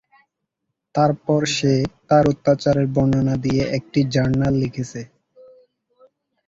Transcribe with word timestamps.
তারপর 0.95 1.41
সে 1.55 1.73
তার 2.09 2.23
অত্যাচারের 2.31 2.87
বর্ণনা 2.95 3.35
দিয়ে 3.43 3.63
একটি 3.77 3.99
জার্নাল 4.13 4.53
লিখেছে। 4.63 5.01